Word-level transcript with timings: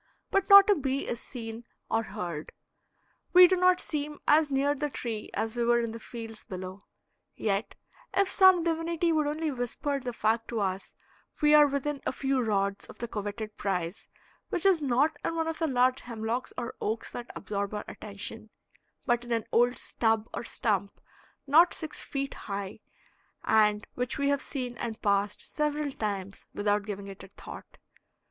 But 0.31 0.49
not 0.49 0.67
a 0.67 0.73
bee 0.73 1.07
is 1.07 1.19
seen 1.19 1.63
or 1.87 2.01
heard; 2.01 2.51
we 3.33 3.45
do 3.45 3.55
not 3.55 3.79
seem 3.79 4.17
as 4.27 4.49
near 4.49 4.73
the 4.73 4.89
tree 4.89 5.29
as 5.35 5.55
we 5.55 5.63
were 5.63 5.79
in 5.79 5.91
the 5.91 5.99
fields 5.99 6.43
below; 6.43 6.85
yet 7.35 7.75
if 8.11 8.27
some 8.27 8.63
divinity 8.63 9.11
would 9.13 9.27
only 9.27 9.51
whisper 9.51 9.99
the 9.99 10.11
fact 10.11 10.47
to 10.47 10.59
us 10.59 10.95
we 11.39 11.53
are 11.53 11.67
within 11.67 12.01
a 12.03 12.11
few 12.11 12.41
rods 12.41 12.87
of 12.87 12.97
the 12.97 13.07
coveted 13.07 13.57
prize, 13.57 14.07
which 14.49 14.65
is 14.65 14.81
not 14.81 15.17
in 15.23 15.35
one 15.35 15.47
of 15.47 15.59
the 15.59 15.67
large 15.67 16.01
hemlocks 16.01 16.51
or 16.57 16.73
oaks 16.81 17.11
that 17.11 17.29
absorb 17.35 17.71
our 17.75 17.85
attention, 17.87 18.49
but 19.05 19.23
in 19.23 19.31
an 19.31 19.45
old 19.51 19.77
stub 19.77 20.27
or 20.33 20.43
stump 20.43 20.99
not 21.45 21.75
six 21.75 22.01
feet 22.01 22.33
high, 22.33 22.79
and 23.43 23.85
which 23.93 24.17
we 24.17 24.29
have 24.29 24.41
seen 24.41 24.75
and 24.77 24.99
passed 25.03 25.43
several 25.47 25.91
times 25.91 26.47
without 26.55 26.87
giving 26.87 27.05
it 27.07 27.21
a 27.21 27.27
thought. 27.27 27.77